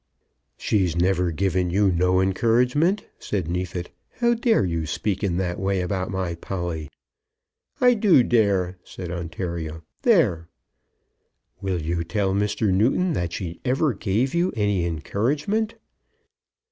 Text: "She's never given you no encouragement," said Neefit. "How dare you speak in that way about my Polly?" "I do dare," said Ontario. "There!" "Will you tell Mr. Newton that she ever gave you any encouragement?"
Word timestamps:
"She's 0.57 0.95
never 0.95 1.29
given 1.31 1.69
you 1.69 1.91
no 1.91 2.21
encouragement," 2.21 3.05
said 3.19 3.47
Neefit. 3.47 3.91
"How 4.13 4.33
dare 4.33 4.65
you 4.65 4.87
speak 4.87 5.23
in 5.23 5.37
that 5.37 5.59
way 5.59 5.79
about 5.79 6.09
my 6.09 6.33
Polly?" 6.33 6.89
"I 7.79 7.93
do 7.93 8.23
dare," 8.23 8.79
said 8.83 9.11
Ontario. 9.11 9.83
"There!" 10.01 10.47
"Will 11.61 11.83
you 11.83 12.03
tell 12.03 12.33
Mr. 12.33 12.73
Newton 12.73 13.13
that 13.13 13.31
she 13.33 13.59
ever 13.63 13.93
gave 13.93 14.33
you 14.33 14.51
any 14.55 14.85
encouragement?" 14.87 15.75